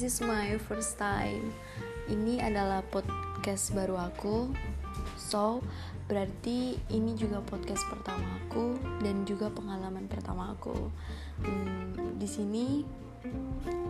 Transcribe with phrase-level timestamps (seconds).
[0.00, 1.52] is my first time.
[2.08, 4.56] Ini adalah podcast baru aku.
[5.20, 5.60] So,
[6.08, 8.72] berarti ini juga podcast pertama aku
[9.04, 10.88] dan juga pengalaman pertama aku.
[11.44, 12.88] Hmm, di sini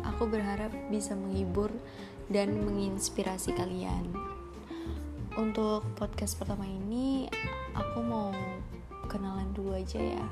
[0.02, 1.70] aku berharap bisa menghibur
[2.26, 4.10] dan menginspirasi kalian.
[5.38, 7.30] Untuk podcast pertama ini,
[7.78, 8.34] aku mau
[9.06, 10.26] kenalan dulu aja ya.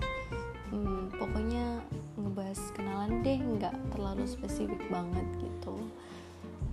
[0.74, 1.78] Hmm, pokoknya
[2.14, 5.76] ngebahas kenalan deh nggak terlalu spesifik banget gitu.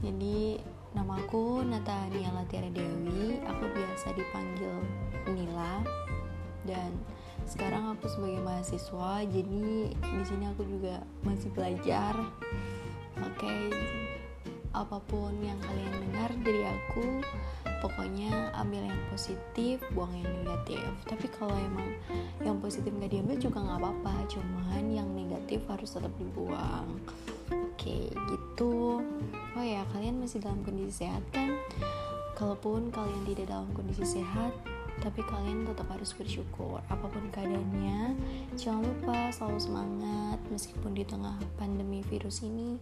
[0.02, 0.62] Jadi
[0.98, 4.76] namaku Natania Latiara Dewi aku biasa dipanggil
[5.30, 5.86] Nila
[6.66, 6.94] dan
[7.50, 12.14] sekarang aku sebagai mahasiswa jadi di sini aku juga masih belajar.
[13.22, 13.62] Oke okay,
[14.72, 16.61] apa pun yang kalian dengar dari aku
[17.82, 20.86] pokoknya ambil yang positif buang yang negatif.
[21.10, 21.98] Tapi kalau emang
[22.46, 26.88] yang positif nggak diambil juga nggak apa-apa cuman yang negatif harus tetap dibuang.
[27.50, 29.02] Oke gitu.
[29.58, 31.58] Oh ya kalian masih dalam kondisi sehat kan?
[32.38, 34.54] Kalaupun kalian tidak dalam kondisi sehat
[35.02, 36.78] tapi kalian tetap harus bersyukur.
[36.86, 38.16] Apa pun keadaannya
[38.54, 40.38] jangan lupa selalu semangat.
[40.54, 42.78] Meskipun di tengah pandemi virus ini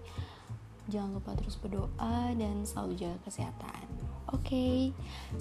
[0.89, 3.88] jangan lupa terus berdoa dan selalu jaga kesehatan
[4.29, 4.77] Oke, okay,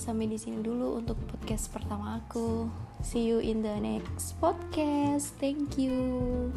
[0.01, 2.73] sampai di sini dulu untuk podcast pertama aku.
[3.05, 5.37] See you in the next podcast.
[5.37, 6.49] Thank you.